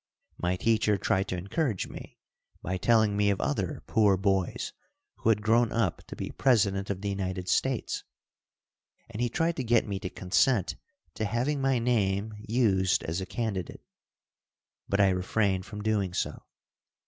My 0.39 0.55
teacher 0.55 0.97
tried 0.97 1.27
to 1.27 1.37
encourage 1.37 1.87
me 1.87 2.17
by 2.63 2.77
telling 2.77 3.15
me 3.15 3.29
of 3.29 3.39
other 3.39 3.83
poor 3.85 4.17
boys 4.17 4.73
who 5.17 5.29
had 5.29 5.43
grown 5.43 5.71
up 5.71 6.01
to 6.07 6.15
be 6.15 6.31
president 6.31 6.89
of 6.89 7.01
the 7.01 7.09
United 7.09 7.47
States, 7.47 8.03
and 9.11 9.21
he 9.21 9.29
tried 9.29 9.57
to 9.57 9.63
get 9.63 9.87
me 9.87 9.99
to 9.99 10.09
consent 10.09 10.75
to 11.13 11.25
having 11.25 11.61
my 11.61 11.77
name 11.77 12.33
used 12.39 13.03
as 13.03 13.21
a 13.21 13.27
candidate; 13.27 13.85
but 14.89 14.99
I 14.99 15.09
refrained 15.09 15.67
from 15.67 15.83
doing 15.83 16.15
so. 16.15 16.45